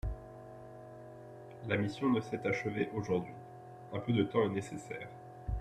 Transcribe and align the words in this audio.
La 1.67 1.77
mission 1.77 2.09
ne 2.09 2.21
s’est 2.21 2.47
achevée 2.47 2.89
aujourd’hui; 2.95 3.35
un 3.93 3.99
peu 3.99 4.13
de 4.13 4.23
temps 4.23 4.45
est 4.45 4.49
nécessaire. 4.49 5.07